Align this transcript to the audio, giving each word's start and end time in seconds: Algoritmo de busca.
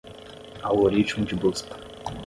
Algoritmo 0.63 1.23
de 1.23 1.35
busca. 1.35 1.75